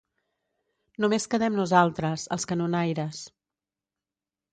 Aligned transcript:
Només 1.03 1.27
quedem 1.33 1.53
nosaltres, 1.59 2.23
els 2.37 2.47
canonaires. 2.53 3.21